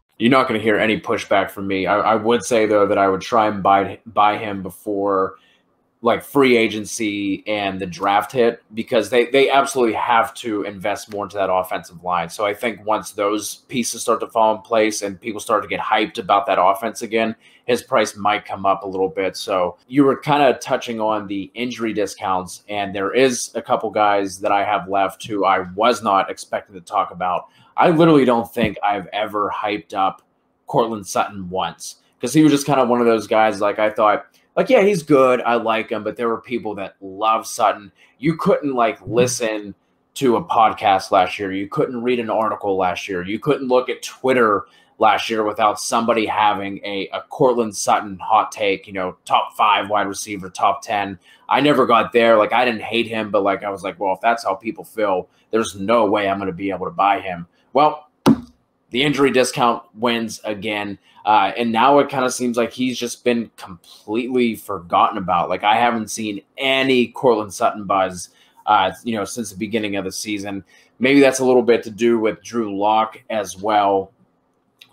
you're 0.21 0.29
not 0.29 0.47
going 0.47 0.59
to 0.59 0.63
hear 0.63 0.77
any 0.77 1.01
pushback 1.01 1.49
from 1.49 1.65
me. 1.65 1.87
I, 1.87 1.97
I, 1.97 2.15
would 2.15 2.43
say 2.43 2.67
though 2.67 2.85
that 2.85 2.99
I 2.99 3.09
would 3.09 3.21
try 3.21 3.47
and 3.47 3.63
buy 3.63 3.99
buy 4.05 4.37
him 4.37 4.61
before 4.61 5.37
like 6.03 6.23
free 6.23 6.57
agency 6.57 7.43
and 7.45 7.79
the 7.79 7.85
draft 7.85 8.31
hit 8.31 8.63
because 8.73 9.11
they 9.11 9.27
they 9.27 9.51
absolutely 9.51 9.93
have 9.93 10.33
to 10.33 10.63
invest 10.63 11.11
more 11.11 11.25
into 11.25 11.37
that 11.37 11.51
offensive 11.51 12.03
line. 12.03 12.27
So 12.27 12.43
I 12.43 12.55
think 12.55 12.83
once 12.83 13.11
those 13.11 13.57
pieces 13.67 14.01
start 14.01 14.19
to 14.21 14.27
fall 14.27 14.55
in 14.55 14.61
place 14.61 15.03
and 15.03 15.21
people 15.21 15.39
start 15.39 15.61
to 15.61 15.69
get 15.69 15.79
hyped 15.79 16.17
about 16.17 16.47
that 16.47 16.57
offense 16.59 17.03
again, 17.03 17.35
his 17.65 17.83
price 17.83 18.15
might 18.15 18.45
come 18.45 18.65
up 18.65 18.81
a 18.81 18.87
little 18.87 19.09
bit. 19.09 19.37
So 19.37 19.77
you 19.87 20.03
were 20.03 20.19
kind 20.19 20.41
of 20.41 20.59
touching 20.59 20.99
on 20.99 21.27
the 21.27 21.51
injury 21.53 21.93
discounts 21.93 22.63
and 22.67 22.95
there 22.95 23.13
is 23.13 23.51
a 23.53 23.61
couple 23.61 23.91
guys 23.91 24.39
that 24.39 24.51
I 24.51 24.63
have 24.63 24.89
left 24.89 25.25
who 25.27 25.45
I 25.45 25.59
was 25.75 26.01
not 26.01 26.31
expecting 26.31 26.73
to 26.73 26.81
talk 26.81 27.11
about. 27.11 27.45
I 27.77 27.89
literally 27.89 28.25
don't 28.25 28.51
think 28.51 28.77
I've 28.83 29.07
ever 29.13 29.53
hyped 29.55 29.93
up 29.93 30.23
Courtland 30.65 31.05
Sutton 31.05 31.47
once 31.49 31.97
because 32.17 32.33
he 32.33 32.41
was 32.41 32.51
just 32.51 32.65
kind 32.65 32.79
of 32.79 32.89
one 32.89 33.01
of 33.01 33.05
those 33.05 33.27
guys 33.27 33.61
like 33.61 33.77
I 33.77 33.91
thought 33.91 34.25
like 34.55 34.69
yeah 34.69 34.81
he's 34.81 35.03
good 35.03 35.41
i 35.41 35.55
like 35.55 35.89
him 35.89 36.03
but 36.03 36.15
there 36.15 36.29
were 36.29 36.41
people 36.41 36.75
that 36.75 36.95
love 37.01 37.45
sutton 37.45 37.91
you 38.19 38.35
couldn't 38.35 38.73
like 38.73 38.99
mm-hmm. 38.99 39.13
listen 39.13 39.75
to 40.13 40.35
a 40.35 40.43
podcast 40.43 41.11
last 41.11 41.39
year 41.39 41.51
you 41.51 41.67
couldn't 41.67 42.03
read 42.03 42.19
an 42.19 42.29
article 42.29 42.77
last 42.77 43.07
year 43.07 43.25
you 43.25 43.39
couldn't 43.39 43.67
look 43.67 43.89
at 43.89 44.01
twitter 44.01 44.65
last 45.01 45.31
year 45.31 45.43
without 45.43 45.79
somebody 45.79 46.27
having 46.27 46.79
a, 46.85 47.09
a 47.11 47.21
Courtland 47.29 47.75
Sutton 47.75 48.19
hot 48.19 48.51
take, 48.51 48.85
you 48.85 48.93
know, 48.93 49.17
top 49.25 49.57
five 49.57 49.89
wide 49.89 50.07
receiver, 50.07 50.47
top 50.47 50.83
10. 50.83 51.17
I 51.49 51.59
never 51.59 51.87
got 51.87 52.13
there. 52.13 52.37
Like, 52.37 52.53
I 52.53 52.63
didn't 52.63 52.83
hate 52.83 53.07
him, 53.07 53.31
but 53.31 53.41
like, 53.41 53.63
I 53.63 53.71
was 53.71 53.83
like, 53.83 53.99
well, 53.99 54.13
if 54.13 54.21
that's 54.21 54.43
how 54.43 54.53
people 54.53 54.83
feel, 54.83 55.27
there's 55.49 55.75
no 55.75 56.05
way 56.05 56.29
I'm 56.29 56.37
going 56.37 56.51
to 56.51 56.53
be 56.55 56.69
able 56.69 56.85
to 56.85 56.91
buy 56.91 57.19
him. 57.19 57.47
Well, 57.73 58.10
the 58.91 59.03
injury 59.03 59.31
discount 59.31 59.83
wins 59.95 60.39
again. 60.43 60.99
Uh, 61.25 61.51
and 61.57 61.71
now 61.71 61.99
it 61.99 62.09
kind 62.09 62.25
of 62.25 62.33
seems 62.33 62.57
like 62.57 62.71
he's 62.71 62.97
just 62.97 63.23
been 63.23 63.49
completely 63.57 64.55
forgotten 64.55 65.17
about. 65.17 65.49
Like 65.49 65.63
I 65.63 65.75
haven't 65.75 66.09
seen 66.09 66.41
any 66.57 67.07
Courtland 67.07 67.53
Sutton 67.53 67.85
buzz, 67.85 68.29
uh, 68.65 68.91
you 69.03 69.15
know, 69.15 69.25
since 69.25 69.51
the 69.51 69.57
beginning 69.57 69.95
of 69.95 70.05
the 70.05 70.11
season. 70.11 70.63
Maybe 70.99 71.19
that's 71.19 71.39
a 71.39 71.45
little 71.45 71.63
bit 71.63 71.83
to 71.83 71.91
do 71.91 72.19
with 72.19 72.43
Drew 72.43 72.77
Lock 72.77 73.21
as 73.29 73.57
well. 73.57 74.11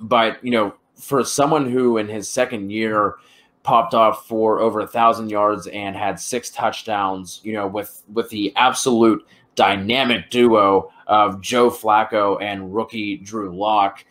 But 0.01 0.43
you 0.45 0.51
know, 0.51 0.75
for 0.97 1.25
someone 1.25 1.71
who 1.71 1.99
in 1.99 2.09
his 2.09 2.29
second 2.29 2.71
year 2.71 3.17
popped 3.63 3.95
off 3.95 4.27
for 4.27 4.61
over 4.61 4.81
a 4.81 4.87
thousand 4.87 5.31
yards 5.31 5.67
and 5.67 5.97
had 5.97 6.21
six 6.21 6.51
touchdowns, 6.51 7.41
you 7.43 7.53
know, 7.53 7.67
with 7.67 8.03
with 8.13 8.29
the 8.31 8.53
absolute 8.57 9.27
dynamic 9.59 10.31
duo 10.31 10.91
of 11.09 11.41
Joe 11.41 11.69
Flacco 11.71 12.41
and 12.41 12.75
rookie 12.75 13.17
Drew 13.17 13.55
Lock 13.57 14.05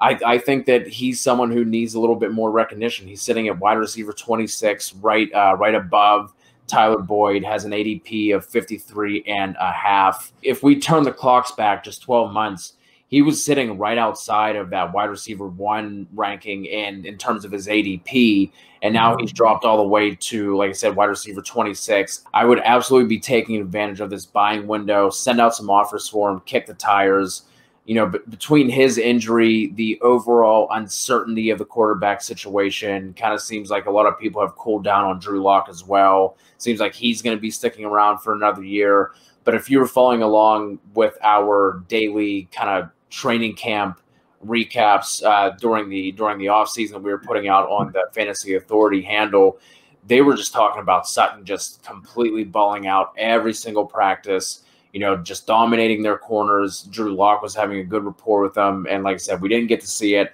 I, 0.00 0.18
I 0.24 0.38
think 0.38 0.66
that 0.66 0.86
he's 0.86 1.20
someone 1.20 1.50
who 1.50 1.64
needs 1.64 1.94
a 1.94 2.00
little 2.00 2.16
bit 2.16 2.32
more 2.32 2.50
recognition. 2.50 3.08
He's 3.08 3.22
sitting 3.22 3.48
at 3.48 3.58
wide 3.58 3.78
receiver 3.78 4.12
26, 4.12 4.94
right 4.96 5.32
uh, 5.32 5.56
right 5.58 5.74
above 5.74 6.32
Tyler 6.66 7.00
Boyd, 7.00 7.44
has 7.44 7.64
an 7.64 7.72
ADP 7.72 8.34
of 8.34 8.46
53 8.46 9.24
and 9.26 9.56
a 9.58 9.72
half. 9.72 10.32
If 10.42 10.62
we 10.62 10.78
turn 10.78 11.02
the 11.02 11.12
clocks 11.12 11.52
back 11.52 11.82
just 11.82 12.02
12 12.02 12.32
months, 12.32 12.74
he 13.08 13.22
was 13.22 13.44
sitting 13.44 13.78
right 13.78 13.98
outside 13.98 14.54
of 14.54 14.70
that 14.70 14.92
wide 14.92 15.10
receiver 15.10 15.48
one 15.48 16.06
ranking 16.14 16.66
in 16.66 17.04
in 17.04 17.18
terms 17.18 17.44
of 17.44 17.50
his 17.50 17.66
ADP, 17.66 18.52
and 18.82 18.94
now 18.94 19.12
mm-hmm. 19.12 19.20
he's 19.20 19.32
dropped 19.32 19.64
all 19.64 19.76
the 19.76 19.88
way 19.88 20.14
to, 20.14 20.56
like 20.56 20.70
I 20.70 20.72
said, 20.72 20.96
wide 20.96 21.06
receiver 21.06 21.42
26. 21.42 22.24
I 22.34 22.44
would 22.44 22.60
absolutely 22.60 23.08
be 23.08 23.20
taking 23.20 23.60
advantage 23.60 24.00
of 24.00 24.10
this 24.10 24.26
buying 24.26 24.66
window, 24.66 25.10
send 25.10 25.40
out 25.40 25.54
some 25.54 25.70
offers 25.70 26.08
for 26.08 26.30
him, 26.30 26.40
kick 26.40 26.66
the 26.66 26.74
tires. 26.74 27.42
You 27.86 27.94
know, 27.94 28.06
b- 28.06 28.18
between 28.28 28.68
his 28.68 28.98
injury, 28.98 29.72
the 29.74 29.98
overall 30.02 30.68
uncertainty 30.72 31.50
of 31.50 31.58
the 31.58 31.64
quarterback 31.64 32.20
situation, 32.20 33.14
kind 33.14 33.32
of 33.32 33.40
seems 33.40 33.70
like 33.70 33.86
a 33.86 33.90
lot 33.90 34.06
of 34.06 34.18
people 34.18 34.42
have 34.42 34.54
cooled 34.56 34.84
down 34.84 35.04
on 35.04 35.18
Drew 35.18 35.42
Lock 35.42 35.68
as 35.70 35.84
well. 35.84 36.36
Seems 36.58 36.80
like 36.80 36.94
he's 36.94 37.22
going 37.22 37.36
to 37.36 37.40
be 37.40 37.50
sticking 37.50 37.84
around 37.84 38.18
for 38.18 38.34
another 38.34 38.62
year. 38.62 39.12
But 39.44 39.54
if 39.54 39.70
you 39.70 39.78
were 39.78 39.86
following 39.86 40.22
along 40.22 40.78
with 40.94 41.16
our 41.22 41.82
daily 41.88 42.48
kind 42.52 42.68
of 42.68 42.90
training 43.08 43.56
camp 43.56 44.00
recaps 44.44 45.22
uh, 45.24 45.50
during 45.60 45.88
the 45.88 46.12
during 46.12 46.38
the 46.38 46.46
offseason 46.46 47.02
we 47.02 47.10
were 47.10 47.18
putting 47.18 47.48
out 47.48 47.68
on 47.68 47.90
the 47.92 48.04
fantasy 48.12 48.54
authority 48.54 49.02
handle 49.02 49.58
they 50.06 50.20
were 50.20 50.34
just 50.34 50.52
talking 50.52 50.80
about 50.80 51.08
sutton 51.08 51.44
just 51.44 51.82
completely 51.82 52.44
balling 52.44 52.86
out 52.86 53.12
every 53.16 53.52
single 53.52 53.84
practice 53.84 54.62
you 54.92 55.00
know 55.00 55.16
just 55.16 55.46
dominating 55.46 56.02
their 56.02 56.16
corners 56.16 56.82
drew 56.84 57.14
Lock 57.14 57.42
was 57.42 57.54
having 57.54 57.80
a 57.80 57.84
good 57.84 58.04
rapport 58.04 58.40
with 58.42 58.54
them 58.54 58.86
and 58.88 59.02
like 59.02 59.14
i 59.14 59.18
said 59.18 59.40
we 59.40 59.48
didn't 59.48 59.66
get 59.66 59.80
to 59.80 59.88
see 59.88 60.14
it 60.14 60.32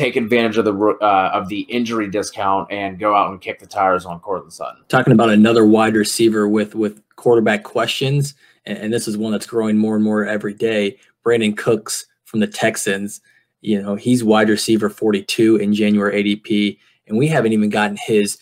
take 0.00 0.16
advantage 0.16 0.56
of 0.56 0.64
the 0.64 0.74
uh, 0.74 1.30
of 1.34 1.48
the 1.48 1.60
injury 1.62 2.08
discount 2.08 2.70
and 2.70 2.98
go 2.98 3.14
out 3.14 3.30
and 3.30 3.40
kick 3.40 3.58
the 3.58 3.66
tires 3.66 4.06
on 4.06 4.20
Courtland 4.20 4.52
Sutton. 4.52 4.82
Talking 4.88 5.12
about 5.12 5.30
another 5.30 5.66
wide 5.66 5.94
receiver 5.94 6.48
with 6.48 6.74
with 6.74 7.02
quarterback 7.16 7.64
questions, 7.64 8.34
and, 8.64 8.78
and 8.78 8.92
this 8.92 9.06
is 9.06 9.18
one 9.18 9.32
that's 9.32 9.46
growing 9.46 9.76
more 9.76 9.94
and 9.94 10.04
more 10.04 10.24
every 10.24 10.54
day. 10.54 10.98
Brandin 11.24 11.56
Cooks 11.56 12.06
from 12.24 12.40
the 12.40 12.46
Texans. 12.46 13.20
You 13.60 13.82
know, 13.82 13.94
he's 13.94 14.24
wide 14.24 14.48
receiver 14.48 14.88
42 14.88 15.56
in 15.56 15.74
January 15.74 16.22
ADP, 16.22 16.78
and 17.06 17.18
we 17.18 17.26
haven't 17.26 17.52
even 17.52 17.70
gotten 17.70 17.96
his 17.96 18.38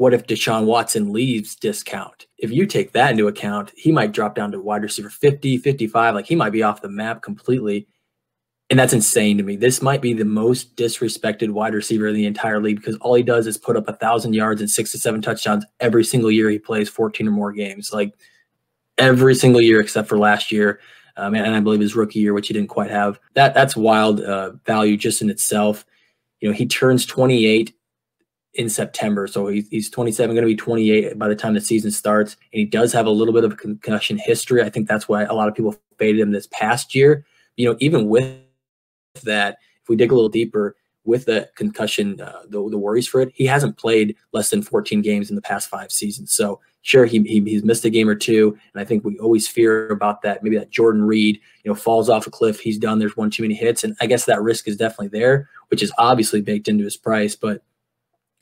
what 0.00 0.14
if 0.14 0.26
Deshaun 0.26 0.64
Watson 0.64 1.12
leaves 1.12 1.54
discount. 1.54 2.26
If 2.38 2.50
you 2.50 2.64
take 2.64 2.92
that 2.92 3.10
into 3.10 3.28
account, 3.28 3.70
he 3.76 3.92
might 3.92 4.12
drop 4.12 4.34
down 4.34 4.50
to 4.52 4.58
wide 4.58 4.82
receiver 4.82 5.10
50, 5.10 5.58
55. 5.58 6.14
Like 6.14 6.24
he 6.24 6.34
might 6.34 6.54
be 6.54 6.62
off 6.62 6.80
the 6.80 6.88
map 6.88 7.20
completely. 7.20 7.86
And 8.70 8.78
that's 8.78 8.94
insane 8.94 9.36
to 9.36 9.42
me. 9.42 9.56
This 9.56 9.82
might 9.82 10.00
be 10.00 10.14
the 10.14 10.24
most 10.24 10.74
disrespected 10.74 11.50
wide 11.50 11.74
receiver 11.74 12.08
in 12.08 12.14
the 12.14 12.24
entire 12.24 12.62
league 12.62 12.76
because 12.76 12.96
all 13.02 13.14
he 13.14 13.22
does 13.22 13.46
is 13.46 13.58
put 13.58 13.76
up 13.76 13.88
a 13.88 13.92
thousand 13.92 14.32
yards 14.32 14.62
and 14.62 14.70
six 14.70 14.90
to 14.92 14.98
seven 14.98 15.20
touchdowns 15.20 15.66
every 15.80 16.04
single 16.04 16.30
year 16.30 16.48
he 16.48 16.58
plays 16.58 16.88
14 16.88 17.28
or 17.28 17.32
more 17.32 17.52
games. 17.52 17.92
Like 17.92 18.14
every 18.96 19.34
single 19.34 19.60
year 19.60 19.82
except 19.82 20.08
for 20.08 20.18
last 20.18 20.50
year 20.50 20.80
um, 21.16 21.34
and, 21.34 21.54
I 21.54 21.60
believe 21.60 21.80
his 21.80 21.96
rookie 21.96 22.20
year, 22.20 22.34
which 22.34 22.48
he 22.48 22.54
didn't 22.54 22.68
quite 22.68 22.90
have. 22.90 23.18
That 23.34 23.54
that's 23.54 23.76
wild 23.76 24.20
uh, 24.20 24.52
value 24.66 24.96
just 24.96 25.22
in 25.22 25.30
itself. 25.30 25.84
You 26.40 26.48
know, 26.48 26.54
he 26.54 26.66
turns 26.66 27.04
28 27.06 27.74
in 28.54 28.68
September, 28.68 29.26
so 29.26 29.46
he's, 29.46 29.68
he's 29.68 29.90
27, 29.90 30.34
going 30.34 30.42
to 30.42 30.52
be 30.52 30.56
28 30.56 31.18
by 31.18 31.28
the 31.28 31.36
time 31.36 31.54
the 31.54 31.60
season 31.60 31.90
starts, 31.90 32.36
and 32.52 32.58
he 32.58 32.64
does 32.64 32.92
have 32.92 33.06
a 33.06 33.10
little 33.10 33.34
bit 33.34 33.44
of 33.44 33.52
a 33.52 33.56
concussion 33.56 34.18
history. 34.18 34.62
I 34.62 34.70
think 34.70 34.88
that's 34.88 35.08
why 35.08 35.24
a 35.24 35.34
lot 35.34 35.48
of 35.48 35.54
people 35.54 35.76
faded 35.98 36.20
him 36.20 36.32
this 36.32 36.48
past 36.50 36.94
year. 36.94 37.24
You 37.56 37.70
know, 37.70 37.76
even 37.80 38.08
with 38.08 38.26
that, 39.22 39.58
if 39.82 39.88
we 39.88 39.96
dig 39.96 40.12
a 40.12 40.14
little 40.14 40.28
deeper, 40.28 40.76
with 41.04 41.24
the 41.24 41.48
concussion, 41.56 42.20
uh, 42.20 42.42
the, 42.44 42.68
the 42.68 42.78
worries 42.78 43.08
for 43.08 43.20
it, 43.20 43.30
he 43.34 43.46
hasn't 43.46 43.78
played 43.78 44.16
less 44.32 44.50
than 44.50 44.62
14 44.62 45.00
games 45.00 45.30
in 45.30 45.36
the 45.36 45.42
past 45.42 45.68
five 45.68 45.90
seasons. 45.90 46.32
So 46.32 46.60
sure, 46.82 47.06
he, 47.06 47.20
he, 47.22 47.40
he's 47.40 47.64
missed 47.64 47.84
a 47.84 47.90
game 47.90 48.08
or 48.08 48.14
two, 48.14 48.56
and 48.72 48.80
I 48.80 48.84
think 48.84 49.04
we 49.04 49.18
always 49.18 49.48
fear 49.48 49.88
about 49.88 50.22
that. 50.22 50.42
Maybe 50.42 50.58
that 50.58 50.70
Jordan 50.70 51.02
Reed, 51.02 51.40
you 51.64 51.70
know, 51.70 51.74
falls 51.74 52.08
off 52.08 52.26
a 52.26 52.30
cliff, 52.30 52.60
he's 52.60 52.78
done. 52.78 52.98
There's 52.98 53.16
one 53.16 53.30
too 53.30 53.42
many 53.42 53.54
hits, 53.54 53.82
and 53.84 53.96
I 54.00 54.06
guess 54.06 54.26
that 54.26 54.42
risk 54.42 54.68
is 54.68 54.76
definitely 54.76 55.18
there, 55.18 55.48
which 55.68 55.82
is 55.82 55.92
obviously 55.98 56.42
baked 56.42 56.68
into 56.68 56.84
his 56.84 56.96
price. 56.96 57.34
But 57.34 57.62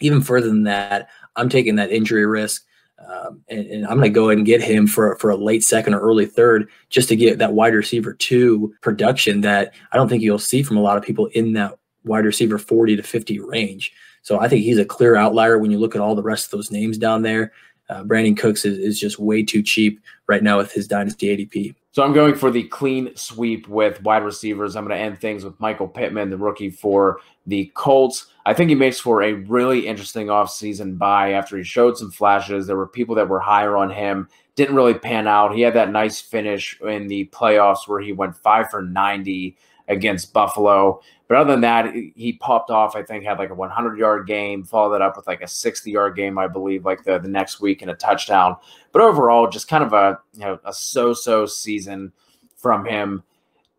even 0.01 0.21
further 0.21 0.49
than 0.49 0.65
that, 0.65 1.09
I'm 1.37 1.49
taking 1.49 1.77
that 1.77 1.93
injury 1.93 2.27
risk. 2.27 2.65
Um, 3.09 3.43
and, 3.49 3.65
and, 3.67 3.87
I'm 3.87 3.97
going 3.97 4.11
to 4.11 4.15
go 4.15 4.29
ahead 4.29 4.39
and 4.39 4.47
get 4.47 4.61
him 4.61 4.89
for 4.89 5.15
for 5.17 5.31
a 5.31 5.37
late 5.37 5.63
second 5.63 5.95
or 5.95 6.01
early 6.01 6.27
third, 6.27 6.69
just 6.91 7.09
to 7.11 7.17
get 7.17 7.39
that 7.39 7.53
wide 7.53 7.73
receiver 7.73 8.13
two 8.13 8.75
production 8.81 9.43
that 9.43 9.73
I 9.93 9.97
don't 9.97 10.09
think 10.09 10.21
you'll 10.21 10.41
see 10.41 10.65
from 10.65 10.79
a 10.79 10.83
lot 10.83 10.97
of 10.97 11.05
people 11.05 11.27
in 11.27 11.53
that 11.53 11.79
wide 12.09 12.25
receiver 12.25 12.59
40 12.59 12.97
to 12.97 13.03
50 13.03 13.39
range. 13.41 13.93
So 14.23 14.41
I 14.41 14.49
think 14.49 14.65
he's 14.65 14.79
a 14.79 14.85
clear 14.85 15.17
outlier 15.17 15.59
when 15.59 15.71
you 15.71 15.79
look 15.79 15.95
at 15.95 16.01
all 16.01 16.15
the 16.15 16.23
rest 16.23 16.47
of 16.47 16.51
those 16.51 16.71
names 16.71 16.99
down 16.99 17.23
there. 17.23 17.53
Uh, 17.89 18.03
Brandin 18.03 18.37
Cooks 18.37 18.65
is, 18.65 18.79
is 18.79 19.01
just 19.01 19.19
way 19.19 19.43
too 19.43 19.63
cheap 19.63 20.01
right 20.27 20.43
now 20.43 20.59
with 20.59 20.73
his 20.73 20.87
dynasty 20.87 21.35
ADP. 21.35 21.75
So 21.93 22.05
I'm 22.05 22.13
going 22.13 22.35
for 22.35 22.51
the 22.51 22.65
clean 22.65 23.11
sweep 23.17 23.67
with 23.67 24.03
wide 24.03 24.23
receivers. 24.23 24.77
I'm 24.77 24.87
going 24.87 24.97
to 24.97 25.03
end 25.03 25.19
things 25.19 25.45
with 25.45 25.59
Michael 25.59 25.89
Pittman, 25.89 26.31
the 26.31 26.37
rookie 26.37 26.71
for 26.71 27.21
the 27.47 27.73
Colts. 27.75 28.27
I 28.45 28.53
think 28.53 28.69
he 28.69 28.75
makes 28.75 29.01
for 29.01 29.23
a 29.23 29.33
really 29.33 29.87
interesting 29.87 30.27
offseason 30.27 30.99
buy 30.99 31.33
after 31.33 31.57
he 31.57 31.65
showed 31.65 31.97
some 31.97 32.11
flashes. 32.11 32.67
There 32.67 32.77
were 32.77 32.87
people 32.87 33.15
that 33.15 33.29
were 33.29 33.41
higher 33.41 33.77
on 33.77 33.91
him, 33.91 34.29
didn't 34.55 34.77
really 34.77 34.95
pan 34.95 35.27
out. 35.27 35.55
He 35.55 35.63
had 35.63 35.75
that 35.75 35.91
nice 35.91 36.21
finish 36.21 36.79
in 36.83 37.09
the 37.09 37.27
playoffs 37.33 37.89
where 37.89 38.01
he 38.01 38.13
went 38.13 38.37
five 38.37 38.71
for 38.71 38.83
90 38.83 39.57
against 39.89 40.33
Buffalo. 40.33 41.01
But 41.27 41.39
other 41.39 41.53
than 41.53 41.61
that, 41.63 41.95
he 41.95 42.39
popped 42.41 42.71
off. 42.71 42.97
I 42.97 43.03
think 43.03 43.25
had 43.25 43.39
like 43.39 43.51
a 43.51 43.55
100 43.55 43.99
yard 43.99 44.27
game, 44.27 44.65
followed 44.65 44.95
it 44.95 45.03
up 45.03 45.17
with 45.17 45.27
like 45.27 45.43
a 45.43 45.49
60 45.49 45.91
yard 45.91 46.17
game, 46.17 46.39
I 46.39 46.47
believe, 46.47 46.85
like 46.85 47.05
the, 47.05 47.19
the 47.19 47.29
next 47.29 47.61
week 47.61 47.83
and 47.83 47.91
a 47.91 47.95
touchdown. 47.95 48.57
But 48.93 49.03
overall, 49.03 49.49
just 49.49 49.69
kind 49.69 49.85
of 49.85 49.93
a 49.93 50.19
you 50.35 50.41
know 50.41 50.59
a 50.65 50.73
so 50.73 51.13
so 51.13 51.47
season 51.47 52.13
from 52.57 52.85
him. 52.85 53.23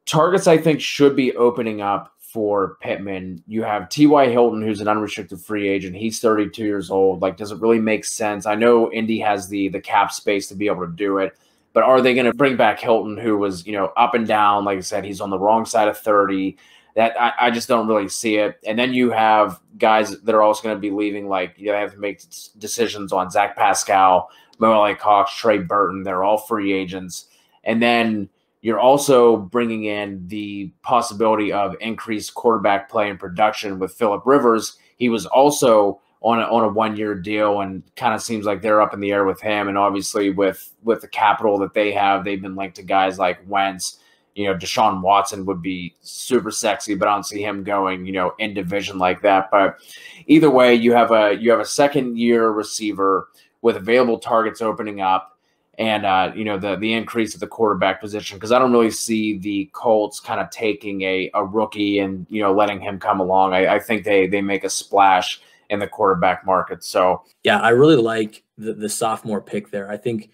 Targets 0.05 0.47
I 0.47 0.57
think 0.57 0.81
should 0.81 1.15
be 1.15 1.35
opening 1.35 1.81
up 1.81 2.13
for 2.19 2.77
Pittman. 2.81 3.43
You 3.47 3.63
have 3.63 3.89
T.Y. 3.89 4.29
Hilton, 4.29 4.61
who's 4.61 4.81
an 4.81 4.87
unrestricted 4.87 5.41
free 5.41 5.67
agent. 5.67 5.95
He's 5.95 6.19
32 6.19 6.63
years 6.63 6.91
old. 6.91 7.23
Like, 7.23 7.37
does 7.37 7.51
it 7.51 7.59
really 7.59 7.79
make 7.79 8.05
sense? 8.05 8.45
I 8.45 8.53
know 8.53 8.91
Indy 8.91 9.19
has 9.19 9.47
the 9.47 9.69
the 9.69 9.81
cap 9.81 10.11
space 10.11 10.47
to 10.49 10.55
be 10.55 10.67
able 10.67 10.85
to 10.85 10.91
do 10.91 11.17
it, 11.17 11.35
but 11.73 11.83
are 11.83 12.01
they 12.01 12.13
going 12.13 12.25
to 12.25 12.33
bring 12.33 12.57
back 12.57 12.79
Hilton, 12.79 13.17
who 13.17 13.38
was 13.38 13.65
you 13.65 13.73
know 13.73 13.91
up 13.97 14.13
and 14.13 14.27
down? 14.27 14.65
Like 14.65 14.77
I 14.77 14.81
said, 14.81 15.05
he's 15.05 15.21
on 15.21 15.29
the 15.29 15.39
wrong 15.39 15.65
side 15.65 15.88
of 15.88 15.97
30 15.97 16.57
that 16.95 17.19
I, 17.19 17.33
I, 17.39 17.51
just 17.51 17.67
don't 17.67 17.88
really 17.88 18.09
see 18.09 18.38
it. 18.38 18.59
And 18.65 18.77
then 18.77 18.93
you 18.93 19.11
have 19.11 19.59
guys 19.77 20.19
that 20.21 20.35
are 20.35 20.41
also 20.41 20.63
going 20.63 20.75
to 20.75 20.81
be 20.81 20.91
leaving, 20.91 21.29
like 21.29 21.53
you 21.57 21.71
have 21.71 21.93
to 21.93 21.99
make 21.99 22.21
decisions 22.57 23.13
on 23.13 23.29
Zach 23.29 23.55
Pascal, 23.55 24.29
Mo 24.57 24.73
Alie-Cox, 24.73 25.33
Trey 25.38 25.59
Burton. 25.59 26.03
They're 26.03 26.23
all 26.23 26.38
free 26.38 26.73
agents. 26.73 27.27
And 27.63 27.81
then 27.81 28.27
you're 28.61 28.79
also 28.79 29.38
bringing 29.38 29.85
in 29.85 30.27
the 30.27 30.73
possibility 30.81 31.53
of 31.53 31.75
increased 31.79 32.33
quarterback 32.33 32.89
play 32.89 33.09
and 33.09 33.19
production 33.19 33.79
with 33.79 33.93
Philip 33.93 34.23
Rivers. 34.25 34.77
He 34.97 35.09
was 35.09 35.25
also 35.25 36.01
on 36.21 36.39
a, 36.39 36.43
on 36.43 36.65
a 36.65 36.69
one 36.69 36.97
year 36.97 37.15
deal 37.15 37.61
and 37.61 37.83
kind 37.95 38.13
of 38.13 38.21
seems 38.21 38.45
like 38.45 38.61
they're 38.61 38.81
up 38.81 38.93
in 38.93 38.99
the 38.99 39.11
air 39.11 39.25
with 39.25 39.39
him. 39.41 39.67
And 39.67 39.77
obviously 39.77 40.29
with 40.29 40.73
with 40.83 41.01
the 41.01 41.07
capital 41.07 41.57
that 41.59 41.73
they 41.73 41.91
have, 41.91 42.23
they've 42.23 42.41
been 42.41 42.55
linked 42.55 42.75
to 42.77 42.83
guys 42.83 43.17
like 43.17 43.39
Wentz 43.47 43.99
you 44.39 44.45
know, 44.45 44.55
Deshaun 44.55 45.01
Watson 45.01 45.45
would 45.47 45.61
be 45.61 45.95
super 45.99 46.49
sexy, 46.49 46.95
but 46.95 47.09
I 47.09 47.13
don't 47.13 47.25
see 47.25 47.43
him 47.43 47.61
going, 47.61 48.05
you 48.05 48.13
know, 48.13 48.33
in 48.39 48.53
division 48.53 48.97
like 48.97 49.21
that. 49.21 49.51
But 49.51 49.79
either 50.27 50.49
way, 50.49 50.75
you 50.75 50.93
have 50.93 51.11
a 51.11 51.33
you 51.33 51.51
have 51.51 51.59
a 51.59 51.65
second 51.65 52.17
year 52.17 52.49
receiver 52.49 53.27
with 53.61 53.75
available 53.75 54.17
targets 54.17 54.61
opening 54.61 55.01
up 55.01 55.38
and 55.77 56.05
uh, 56.05 56.31
you 56.33 56.45
know 56.45 56.57
the 56.57 56.77
the 56.77 56.93
increase 56.93 57.33
of 57.33 57.41
the 57.41 57.47
quarterback 57.47 57.99
position 57.99 58.38
because 58.38 58.53
I 58.53 58.59
don't 58.59 58.71
really 58.71 58.91
see 58.91 59.38
the 59.38 59.69
Colts 59.73 60.21
kind 60.21 60.39
of 60.39 60.49
taking 60.51 61.01
a, 61.01 61.29
a 61.33 61.43
rookie 61.43 61.99
and 61.99 62.25
you 62.29 62.41
know 62.41 62.53
letting 62.53 62.79
him 62.79 62.97
come 62.97 63.19
along. 63.19 63.53
I, 63.53 63.75
I 63.75 63.79
think 63.79 64.05
they 64.05 64.27
they 64.27 64.41
make 64.41 64.63
a 64.63 64.69
splash 64.69 65.41
in 65.69 65.79
the 65.79 65.88
quarterback 65.88 66.45
market. 66.45 66.83
So 66.83 67.23
yeah, 67.43 67.59
I 67.59 67.69
really 67.69 67.95
like 67.95 68.43
the, 68.57 68.73
the 68.73 68.89
sophomore 68.89 69.41
pick 69.41 69.71
there. 69.71 69.89
I 69.89 69.97
think 69.97 70.31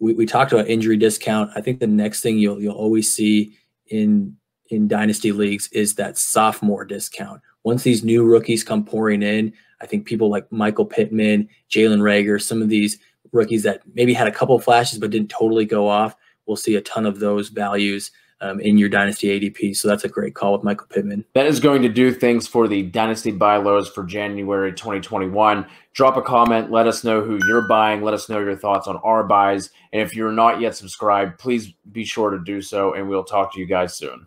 we, 0.00 0.12
we 0.14 0.26
talked 0.26 0.52
about 0.52 0.68
injury 0.68 0.96
discount. 0.96 1.50
I 1.54 1.60
think 1.60 1.80
the 1.80 1.86
next 1.86 2.20
thing 2.20 2.38
you'll 2.38 2.60
you'll 2.60 2.74
always 2.74 3.12
see 3.12 3.56
in 3.88 4.36
in 4.68 4.88
dynasty 4.88 5.32
leagues 5.32 5.68
is 5.68 5.94
that 5.94 6.18
sophomore 6.18 6.84
discount. 6.84 7.40
Once 7.64 7.82
these 7.82 8.04
new 8.04 8.24
rookies 8.24 8.64
come 8.64 8.84
pouring 8.84 9.22
in, 9.22 9.52
I 9.80 9.86
think 9.86 10.06
people 10.06 10.28
like 10.30 10.50
Michael 10.50 10.86
Pittman, 10.86 11.48
Jalen 11.70 12.00
Reagor, 12.00 12.40
some 12.40 12.62
of 12.62 12.68
these 12.68 12.98
rookies 13.32 13.62
that 13.64 13.82
maybe 13.94 14.14
had 14.14 14.28
a 14.28 14.32
couple 14.32 14.58
flashes 14.58 14.98
but 14.98 15.10
didn't 15.10 15.30
totally 15.30 15.64
go 15.64 15.88
off, 15.88 16.14
we'll 16.46 16.56
see 16.56 16.76
a 16.76 16.80
ton 16.82 17.06
of 17.06 17.20
those 17.20 17.48
values 17.48 18.10
um, 18.44 18.60
in 18.60 18.76
your 18.76 18.88
dynasty 18.88 19.28
ADP. 19.28 19.74
So 19.76 19.88
that's 19.88 20.04
a 20.04 20.08
great 20.08 20.34
call 20.34 20.52
with 20.52 20.62
Michael 20.62 20.86
Pittman. 20.88 21.24
That 21.32 21.46
is 21.46 21.60
going 21.60 21.82
to 21.82 21.88
do 21.88 22.12
things 22.12 22.46
for 22.46 22.68
the 22.68 22.82
dynasty 22.82 23.30
buy 23.30 23.56
lows 23.56 23.88
for 23.88 24.04
January 24.04 24.72
2021. 24.72 25.66
Drop 25.94 26.16
a 26.16 26.22
comment. 26.22 26.70
Let 26.70 26.86
us 26.86 27.04
know 27.04 27.22
who 27.22 27.38
you're 27.46 27.66
buying. 27.66 28.02
Let 28.02 28.14
us 28.14 28.28
know 28.28 28.40
your 28.40 28.56
thoughts 28.56 28.86
on 28.86 28.96
our 28.98 29.24
buys. 29.24 29.70
And 29.92 30.02
if 30.02 30.14
you're 30.14 30.32
not 30.32 30.60
yet 30.60 30.76
subscribed, 30.76 31.38
please 31.38 31.72
be 31.90 32.04
sure 32.04 32.30
to 32.30 32.38
do 32.38 32.60
so. 32.60 32.92
And 32.94 33.08
we'll 33.08 33.24
talk 33.24 33.54
to 33.54 33.60
you 33.60 33.66
guys 33.66 33.96
soon. 33.96 34.26